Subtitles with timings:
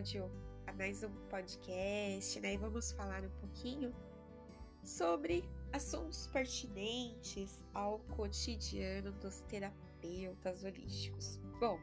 [0.00, 0.30] episódio,
[0.66, 2.54] a mais um podcast, né?
[2.54, 3.94] E vamos falar um pouquinho
[4.82, 11.38] sobre assuntos pertinentes ao cotidiano dos terapeutas holísticos.
[11.58, 11.78] Bom,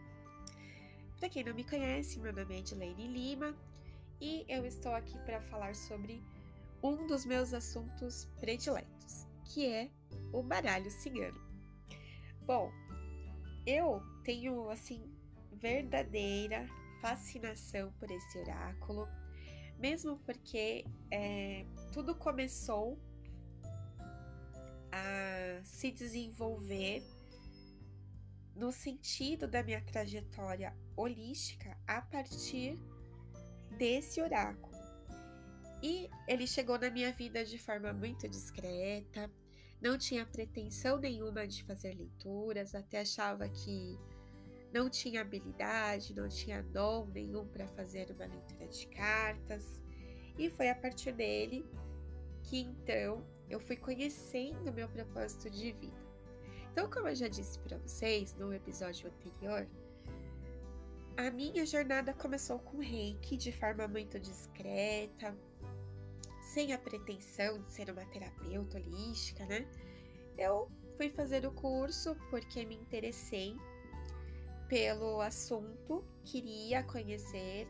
[1.19, 3.55] para quem não me conhece, meu nome é Edilene Lima
[4.19, 6.19] e eu estou aqui para falar sobre
[6.81, 9.91] um dos meus assuntos prediletos, que é
[10.33, 11.39] o baralho cigano.
[12.41, 12.71] Bom,
[13.63, 15.03] eu tenho assim
[15.53, 16.67] verdadeira
[17.07, 19.07] fascinação por esse oráculo,
[19.79, 22.99] mesmo porque é, tudo começou
[24.91, 27.01] a se desenvolver
[28.53, 32.77] no sentido da minha trajetória holística a partir
[33.77, 34.75] desse oráculo.
[35.81, 39.31] E ele chegou na minha vida de forma muito discreta,
[39.79, 43.97] não tinha pretensão nenhuma de fazer leituras, até achava que
[44.73, 49.65] não tinha habilidade, não tinha dom nenhum para fazer uma leitura de cartas.
[50.37, 51.65] E foi a partir dele
[52.43, 56.07] que então eu fui conhecendo meu propósito de vida.
[56.71, 59.67] Então, como eu já disse para vocês no episódio anterior,
[61.17, 65.35] a minha jornada começou com reiki de forma muito discreta,
[66.53, 69.67] sem a pretensão de ser uma terapeuta holística, né?
[70.37, 73.55] Eu fui fazer o curso porque me interessei
[74.67, 77.67] pelo assunto, queria conhecer.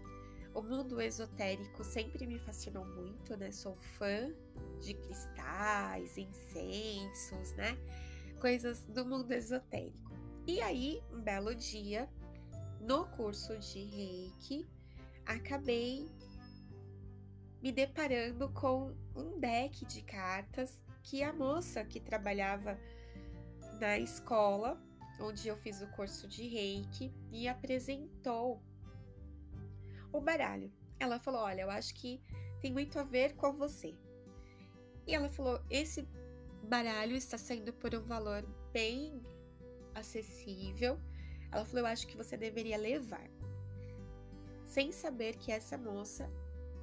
[0.53, 3.52] O mundo esotérico sempre me fascinou muito, né?
[3.52, 4.34] Sou fã
[4.81, 7.78] de cristais, incensos, né?
[8.42, 10.12] Coisas do mundo esotérico.
[10.48, 12.10] E aí, um belo dia,
[12.80, 14.67] no curso de Reiki,
[15.26, 16.10] acabei
[17.61, 22.80] me deparando com um deck de cartas que a moça que trabalhava
[23.80, 24.82] na escola,
[25.20, 28.61] onde eu fiz o curso de Reiki, me apresentou
[30.11, 30.72] o baralho.
[31.00, 32.22] Ela falou: Olha, eu acho que
[32.60, 33.95] tem muito a ver com você.
[35.05, 36.08] E ela falou: Esse
[36.64, 39.22] baralho está saindo por um valor bem
[39.95, 41.00] acessível.
[41.52, 43.30] Ela falou: Eu acho que você deveria levar.
[44.66, 46.30] Sem saber que essa moça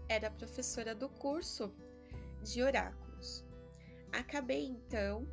[0.09, 1.73] era professora do curso
[2.43, 3.45] de oráculos.
[4.13, 5.27] Acabei então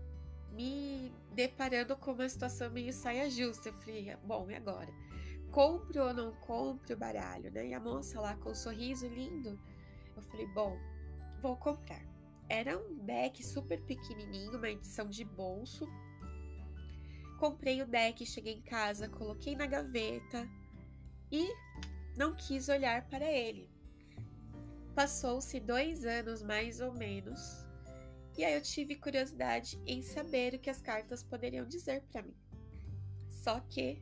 [0.51, 3.69] me deparando com uma situação meio saia justa.
[3.69, 4.94] Eu falei, bom, e agora?
[5.51, 7.67] Compro ou não compro o baralho, né?
[7.67, 9.59] E a moça lá com um sorriso lindo.
[10.16, 10.78] Eu falei, bom,
[11.41, 12.06] vou comprar.
[12.47, 15.88] Era um deck super pequenininho, uma edição de bolso.
[17.39, 20.47] Comprei o deck, cheguei em casa, coloquei na gaveta
[21.31, 21.47] e
[22.18, 23.69] não quis olhar para ele.
[24.94, 27.66] Passou-se dois anos mais ou menos,
[28.38, 32.36] e aí eu tive curiosidade em saber o que as cartas poderiam dizer para mim.
[33.30, 34.02] Só que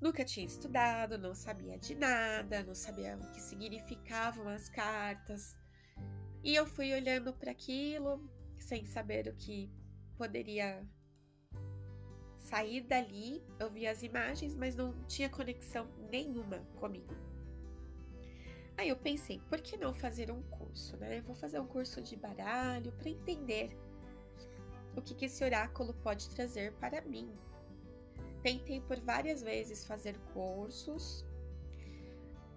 [0.00, 5.58] nunca tinha estudado, não sabia de nada, não sabia o que significavam as cartas.
[6.42, 8.28] E eu fui olhando para aquilo
[8.58, 9.70] sem saber o que
[10.16, 10.86] poderia
[12.36, 13.42] sair dali.
[13.58, 17.29] Eu vi as imagens, mas não tinha conexão nenhuma comigo.
[18.80, 21.18] Aí eu pensei, por que não fazer um curso, né?
[21.18, 23.76] Eu vou fazer um curso de baralho para entender
[24.96, 27.30] o que, que esse oráculo pode trazer para mim.
[28.42, 31.26] Tentei por várias vezes fazer cursos.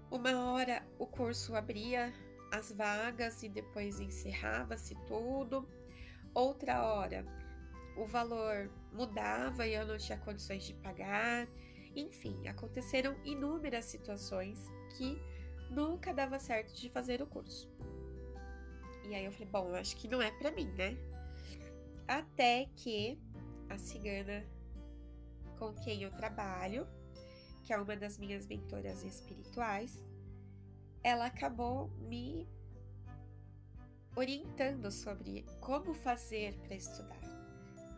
[0.09, 2.13] Uma hora o curso abria
[2.53, 5.67] as vagas e depois encerrava-se tudo.
[6.33, 7.25] Outra hora
[7.97, 11.49] o valor mudava e eu não tinha condições de pagar.
[11.93, 15.21] Enfim, aconteceram inúmeras situações que
[15.69, 17.69] nunca dava certo de fazer o curso.
[19.07, 20.97] E aí eu falei, bom, eu acho que não é para mim, né?
[22.07, 23.17] Até que
[23.69, 24.45] a cigana
[25.57, 26.87] com quem eu trabalho,
[27.63, 30.03] que é uma das minhas mentoras espirituais,
[31.01, 32.47] ela acabou me
[34.15, 37.21] orientando sobre como fazer para estudar,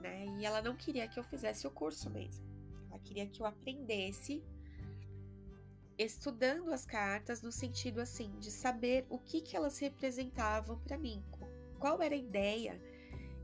[0.02, 0.26] né?
[0.40, 2.46] E ela não queria que eu fizesse o curso mesmo.
[2.90, 4.44] Ela queria que eu aprendesse
[5.98, 11.24] estudando as cartas no sentido assim de saber o que, que elas representavam para mim,
[11.80, 12.82] qual era a ideia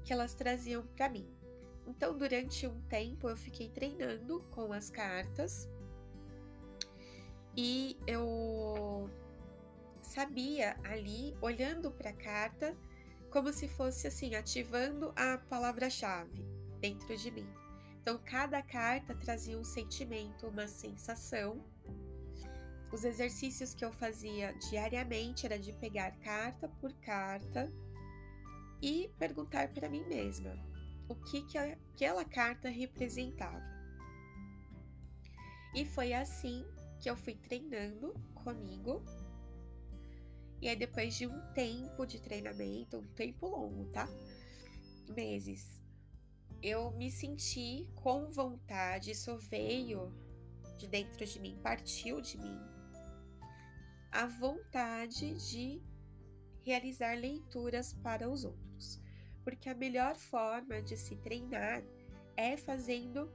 [0.03, 1.27] que elas traziam para mim.
[1.87, 5.69] Então, durante um tempo eu fiquei treinando com as cartas
[7.55, 9.09] e eu
[10.01, 12.75] sabia ali, olhando para a carta,
[13.29, 16.45] como se fosse assim, ativando a palavra-chave
[16.79, 17.47] dentro de mim.
[18.01, 21.63] Então, cada carta trazia um sentimento, uma sensação
[22.91, 27.71] os exercícios que eu fazia diariamente era de pegar carta por carta
[28.81, 30.57] e perguntar para mim mesma
[31.07, 33.61] o que, que aquela carta representava.
[35.73, 36.65] E foi assim
[36.99, 39.03] que eu fui treinando comigo.
[40.61, 44.07] E aí, depois de um tempo de treinamento, um tempo longo, tá?
[45.15, 45.81] Meses,
[46.61, 50.13] eu me senti com vontade, isso veio
[50.77, 52.59] de dentro de mim, partiu de mim,
[54.11, 55.81] a vontade de
[56.63, 58.99] realizar leituras para os outros.
[59.43, 61.83] Porque a melhor forma de se treinar
[62.35, 63.31] é fazendo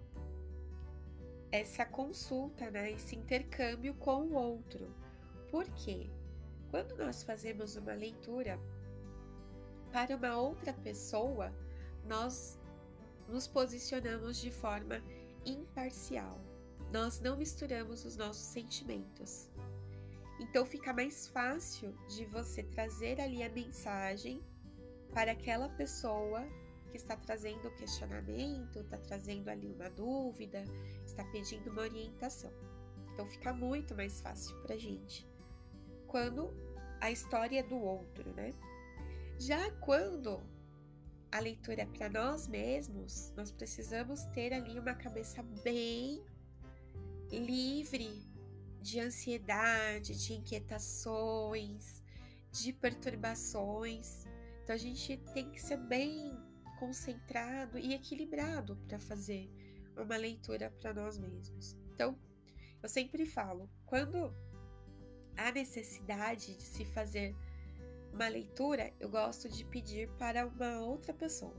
[1.50, 4.94] essa consulta, né, esse intercâmbio com o outro.
[5.50, 6.11] Por quê?
[6.70, 8.58] Quando nós fazemos uma leitura
[9.93, 11.52] para uma outra pessoa,
[12.05, 12.58] nós
[13.29, 15.02] nos posicionamos de forma
[15.44, 16.38] imparcial.
[16.93, 19.49] Nós não misturamos os nossos sentimentos.
[20.38, 24.42] Então fica mais fácil de você trazer ali a mensagem
[25.12, 26.46] para aquela pessoa
[26.90, 30.64] que está trazendo o questionamento, está trazendo ali uma dúvida,
[31.04, 32.52] está pedindo uma orientação.
[33.12, 35.26] Então fica muito mais fácil para gente
[36.06, 36.50] quando
[37.00, 38.50] a história é do outro, né?
[39.38, 40.42] Já quando
[41.30, 46.24] a leitura é para nós mesmos, nós precisamos ter ali uma cabeça bem
[47.30, 48.22] livre
[48.86, 52.00] de ansiedade, de inquietações,
[52.52, 54.24] de perturbações.
[54.62, 56.32] Então a gente tem que ser bem
[56.78, 59.50] concentrado e equilibrado para fazer
[59.96, 61.76] uma leitura para nós mesmos.
[61.92, 62.16] Então,
[62.80, 64.32] eu sempre falo, quando
[65.36, 67.34] há necessidade de se fazer
[68.12, 71.56] uma leitura, eu gosto de pedir para uma outra pessoa.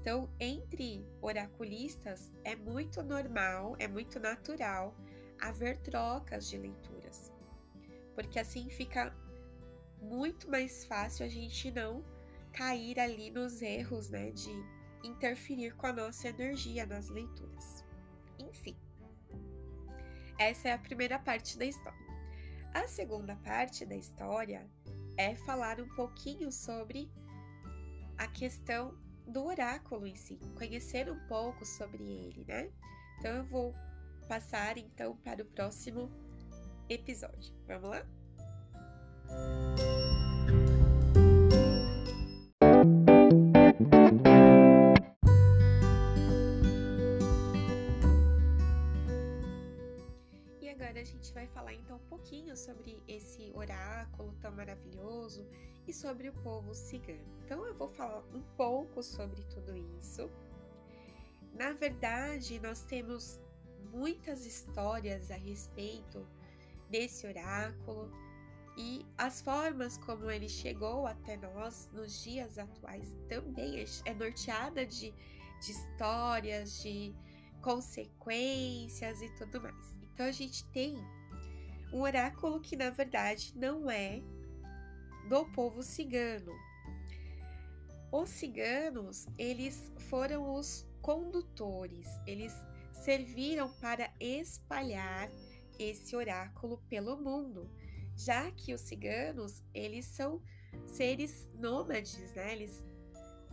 [0.00, 4.96] Então, entre oraculistas, é muito normal, é muito natural
[5.40, 7.32] haver trocas de leituras,
[8.14, 9.14] porque assim fica
[10.00, 12.04] muito mais fácil a gente não
[12.52, 14.50] cair ali nos erros, né, de
[15.04, 17.84] interferir com a nossa energia nas leituras.
[18.38, 18.76] Enfim,
[20.38, 22.08] essa é a primeira parte da história.
[22.74, 24.68] A segunda parte da história
[25.16, 27.10] é falar um pouquinho sobre
[28.16, 28.96] a questão
[29.26, 32.70] do oráculo em si, conhecer um pouco sobre ele, né?
[33.18, 33.74] Então eu vou
[34.28, 36.10] passar então para o próximo
[36.88, 37.54] episódio.
[37.66, 38.06] Vamos lá?
[50.60, 55.48] E agora a gente vai falar então um pouquinho sobre esse oráculo tão maravilhoso
[55.86, 57.24] e sobre o povo cigano.
[57.44, 60.30] Então eu vou falar um pouco sobre tudo isso.
[61.54, 63.40] Na verdade, nós temos
[63.92, 66.26] muitas histórias a respeito
[66.90, 68.10] desse oráculo
[68.76, 75.12] e as formas como ele chegou até nós nos dias atuais também é norteada de,
[75.60, 77.12] de histórias, de
[77.60, 79.98] consequências e tudo mais.
[80.14, 80.96] Então a gente tem
[81.92, 84.22] um oráculo que na verdade não é
[85.28, 86.52] do povo cigano.
[88.10, 92.54] Os ciganos, eles foram os condutores, eles
[93.08, 95.32] serviram para espalhar
[95.78, 97.66] esse oráculo pelo mundo,
[98.14, 100.42] já que os ciganos, eles são
[100.86, 102.52] seres nômades, né?
[102.52, 102.84] Eles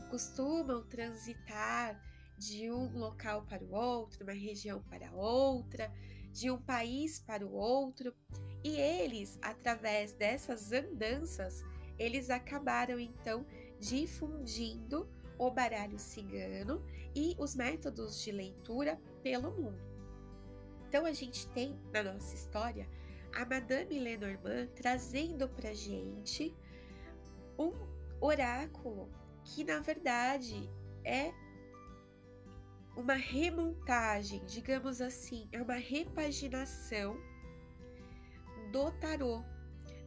[0.09, 1.97] costumam transitar
[2.37, 5.89] de um local para o outro, uma região para outra,
[6.33, 8.13] de um país para o outro,
[8.61, 11.63] e eles, através dessas andanças,
[11.97, 13.45] eles acabaram então
[13.79, 15.09] difundindo
[15.39, 16.83] o baralho cigano
[17.15, 19.81] e os métodos de leitura pelo mundo.
[20.87, 22.87] Então a gente tem na nossa história
[23.33, 26.55] a Madame Lenormand trazendo para gente
[27.57, 27.73] um
[28.21, 29.09] oráculo
[29.43, 30.69] que na verdade
[31.03, 31.33] é
[32.95, 37.17] uma remontagem, digamos assim, é uma repaginação
[38.71, 39.43] do tarô,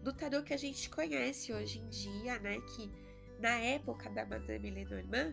[0.01, 2.61] do tarô que a gente conhece hoje em dia, né?
[2.61, 2.89] Que
[3.41, 5.33] na época da Madame Lenormand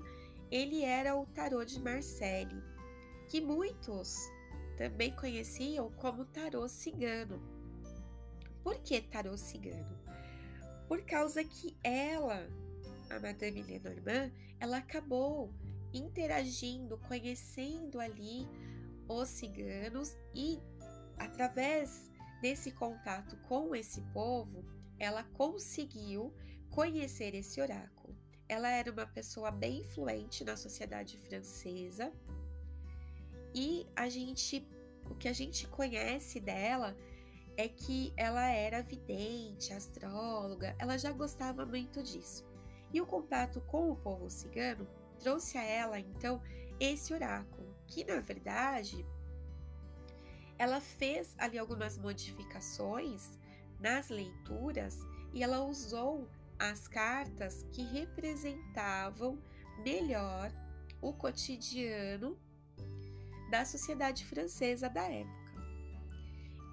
[0.49, 2.74] ele era o tarô de Marseille,
[3.27, 4.29] que muitos
[4.77, 7.41] também conheciam como tarô cigano.
[8.63, 9.97] Por que tarô cigano?
[10.87, 12.47] Por causa que ela,
[13.09, 15.53] a Madame Lenormand, ela acabou
[15.93, 18.47] interagindo, conhecendo ali
[19.07, 20.59] os ciganos e
[21.17, 22.09] através
[22.41, 24.65] desse contato com esse povo,
[24.99, 26.33] ela conseguiu
[26.69, 28.15] conhecer esse oráculo.
[28.47, 32.11] Ela era uma pessoa bem influente na sociedade francesa
[33.55, 34.67] e a gente,
[35.09, 36.95] o que a gente conhece dela
[37.55, 42.45] é que ela era vidente, astróloga, ela já gostava muito disso.
[42.93, 44.85] E o contato com o povo cigano
[45.19, 46.41] trouxe a ela então
[46.77, 49.05] esse oráculo, que na verdade
[50.57, 53.39] ela fez ali algumas modificações
[53.79, 54.99] nas leituras
[55.33, 59.41] e ela usou as cartas que representavam
[59.81, 60.51] melhor
[61.01, 62.37] o cotidiano
[63.49, 65.53] da sociedade francesa da época.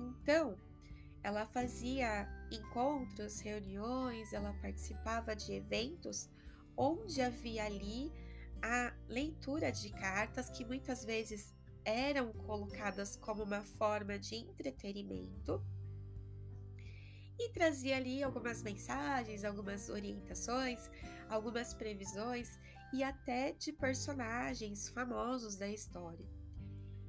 [0.00, 0.56] Então,
[1.22, 6.28] ela fazia encontros, reuniões, ela participava de eventos
[6.76, 8.12] onde havia ali
[8.62, 15.64] a leitura de cartas que muitas vezes eram colocadas como uma forma de entretenimento
[17.38, 20.90] e trazia ali algumas mensagens, algumas orientações,
[21.28, 22.58] algumas previsões
[22.92, 26.41] e até de personagens famosos da história.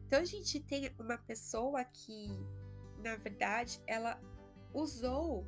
[0.05, 2.29] Então a gente tem uma pessoa que,
[2.99, 4.19] na verdade, ela
[4.73, 5.45] usou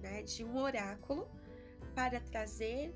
[0.00, 1.28] né, de um oráculo
[1.94, 2.94] para trazer,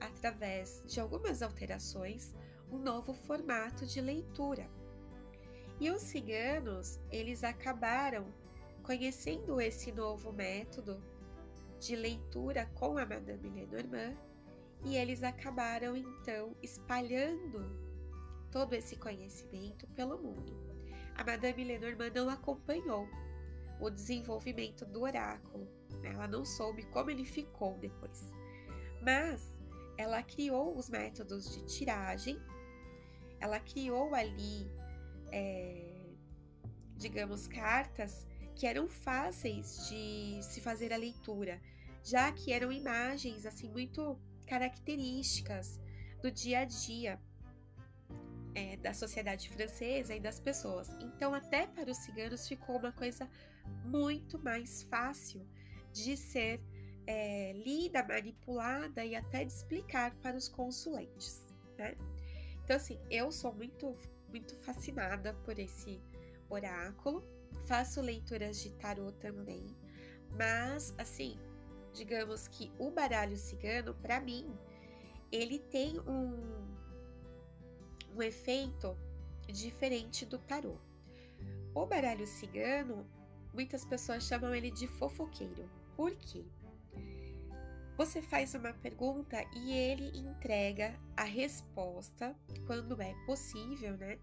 [0.00, 2.34] através de algumas alterações,
[2.70, 4.68] um novo formato de leitura.
[5.80, 8.26] E os ciganos, eles acabaram
[8.82, 11.02] conhecendo esse novo método
[11.78, 14.16] de leitura com a Madame Lenormand
[14.84, 17.87] e eles acabaram então espalhando
[18.50, 20.56] todo esse conhecimento pelo mundo.
[21.14, 23.08] A Madame Lenormand não acompanhou
[23.80, 25.68] o desenvolvimento do oráculo,
[26.00, 26.12] né?
[26.12, 28.32] ela não soube como ele ficou depois,
[29.02, 29.58] mas
[29.96, 32.40] ela criou os métodos de tiragem,
[33.40, 34.70] ela criou ali,
[35.30, 36.06] é,
[36.96, 41.60] digamos, cartas que eram fáceis de se fazer a leitura,
[42.02, 45.80] já que eram imagens assim muito características
[46.20, 47.20] do dia a dia
[48.58, 50.88] é, da sociedade francesa e das pessoas.
[51.00, 53.28] Então, até para os ciganos ficou uma coisa
[53.84, 55.46] muito mais fácil
[55.92, 56.60] de ser
[57.06, 61.42] é, lida, manipulada e até de explicar para os consulentes.
[61.76, 61.96] Né?
[62.64, 63.96] Então, assim, eu sou muito,
[64.28, 66.00] muito fascinada por esse
[66.50, 69.66] oráculo faço leituras de tarô também,
[70.36, 71.38] mas assim,
[71.92, 74.46] digamos que o baralho cigano, para mim,
[75.30, 76.77] ele tem um,
[78.18, 78.96] um efeito
[79.46, 80.76] diferente do tarô.
[81.74, 83.06] O baralho cigano,
[83.54, 85.70] muitas pessoas chamam ele de fofoqueiro.
[85.96, 86.44] Por quê?
[87.96, 94.18] Você faz uma pergunta e ele entrega a resposta quando é possível, né?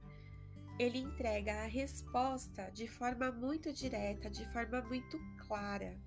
[0.77, 5.97] ele entrega a resposta de forma muito direta, de forma muito clara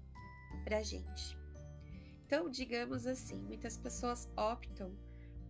[0.62, 1.38] para gente.
[2.26, 4.95] Então, digamos assim, muitas pessoas optam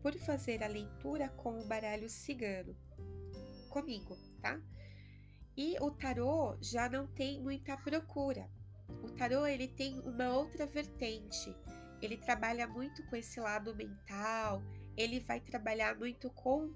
[0.02, 2.76] por fazer a leitura com o baralho cigano,
[3.68, 4.60] comigo, tá?
[5.56, 8.48] E o tarô já não tem muita procura.
[9.02, 11.54] O tarô ele tem uma outra vertente.
[12.00, 14.62] Ele trabalha muito com esse lado mental.
[14.96, 16.72] Ele vai trabalhar muito com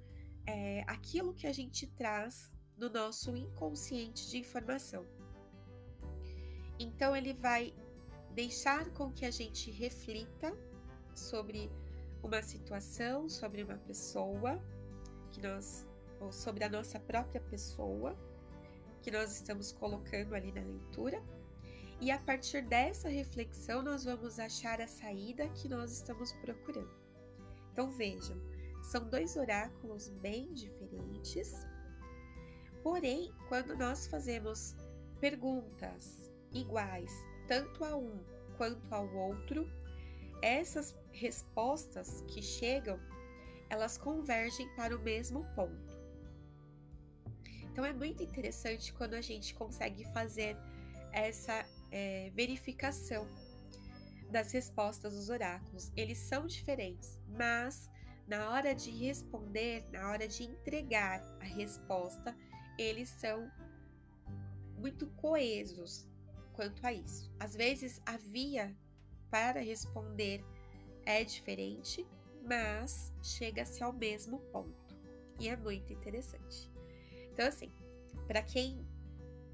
[0.47, 5.07] é, aquilo que a gente traz no nosso inconsciente de informação.
[6.79, 7.73] Então, ele vai
[8.35, 10.53] deixar com que a gente reflita
[11.15, 11.71] sobre
[12.23, 14.63] uma situação, sobre uma pessoa,
[15.33, 15.87] que nós,
[16.21, 18.17] ou sobre a nossa própria pessoa,
[19.03, 21.23] que nós estamos colocando ali na leitura.
[22.01, 26.91] E a partir dessa reflexão, nós vamos achar a saída que nós estamos procurando.
[27.73, 28.37] Então vejam,
[28.83, 31.53] são dois oráculos bem diferentes,
[32.83, 34.75] porém, quando nós fazemos
[35.21, 37.13] perguntas iguais
[37.47, 38.19] tanto a um
[38.57, 39.69] quanto ao outro,
[40.43, 42.99] essas respostas que chegam,
[43.71, 46.03] elas convergem para o mesmo ponto.
[47.63, 50.57] Então é muito interessante quando a gente consegue fazer
[51.13, 53.27] essa é, verificação
[54.31, 55.91] das respostas dos oráculos.
[55.97, 57.91] Eles são diferentes, mas
[58.27, 62.37] na hora de responder, na hora de entregar a resposta,
[62.79, 63.51] eles são
[64.79, 66.07] muito coesos
[66.53, 67.33] quanto a isso.
[67.39, 68.77] Às vezes a via
[69.33, 70.45] para responder
[71.07, 72.07] é diferente,
[72.47, 74.95] mas chega-se ao mesmo ponto.
[75.41, 76.71] E é muito interessante.
[77.33, 77.73] Então assim,
[78.29, 78.87] para quem